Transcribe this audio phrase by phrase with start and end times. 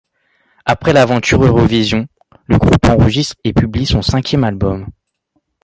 [0.65, 2.07] Après l'aventure Eurovision,
[2.47, 4.87] le groupe enregistre et publie son cinquième album.